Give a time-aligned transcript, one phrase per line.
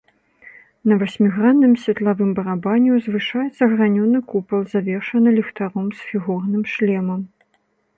[0.91, 7.21] На васьмігранным светлавым барабане ўзвышаецца гранёны купал, завершаны ліхтаром з фігурным шлемам.